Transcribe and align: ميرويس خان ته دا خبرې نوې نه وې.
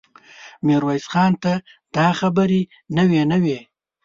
ميرويس 0.65 1.05
خان 1.11 1.31
ته 1.43 1.53
دا 1.95 2.07
خبرې 2.19 2.61
نوې 2.97 3.21
نه 3.31 3.37
وې. 3.43 3.59